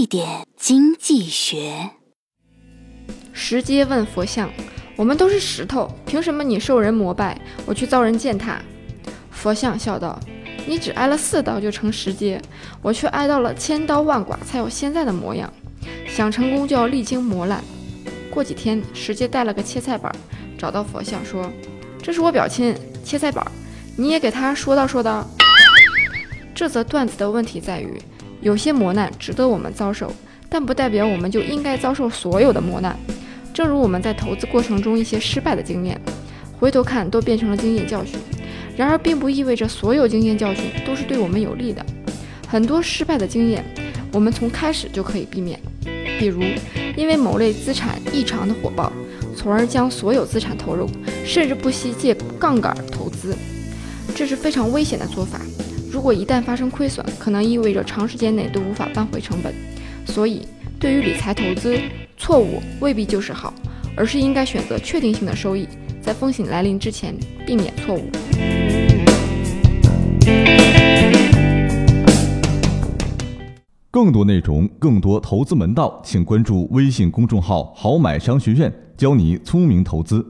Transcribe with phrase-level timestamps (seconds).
[0.00, 1.90] 一点经济学。
[3.34, 4.50] 石阶问佛像
[4.96, 8.62] ：“我们都是石头，凭什么你受人膜拜，我去遭人践踏？”
[9.30, 10.18] 佛像笑道
[10.66, 12.40] ：“你只挨了四刀就成石阶，
[12.80, 15.52] 我却挨到了千刀万剐才有现在的模样。
[16.08, 17.62] 想成功就要历经磨难。”
[18.32, 20.10] 过几天，石阶带了个切菜板，
[20.56, 21.52] 找到佛像说
[22.02, 23.46] ：“这是我表亲切菜板，
[23.98, 25.28] 你也给他说道说道。”
[26.56, 28.00] 这则段子的问题在于，
[28.40, 30.12] 有些磨难值得我们遭受，
[30.48, 32.98] 但不代表我们就应该遭受所有的磨难。
[33.52, 36.00] 正如我们在投资过程中一些失败的经验，
[36.58, 38.18] 回头看都变成了经验教训。
[38.76, 41.84] 然而，并不意味着所有经验教训都是对我们有利的。
[42.48, 43.64] 很多失败的经验，
[44.12, 45.60] 我们从开始就可以避免。
[46.18, 46.42] 比如，
[46.96, 48.90] 因为某类资产异常的火爆，
[49.36, 50.88] 从而将所有资产投入，
[51.24, 53.36] 甚至不惜借杠杆投资，
[54.14, 55.40] 这是非常危险的做法。
[55.92, 59.52] 如果一旦发生亏损，可能意味着长时间内都无法扳回成本。
[60.06, 60.46] 所以，
[60.78, 61.76] 对于理财投资，
[62.16, 63.52] 错误未必就是好，
[63.96, 65.66] 而是应该选择确定性的收益，
[66.00, 67.12] 在风险来临之前
[67.44, 68.08] 避免错误。
[73.90, 80.24] 更多内容，更多投资门道，请关注微信公众号“好买商学院”，教你聪明投资。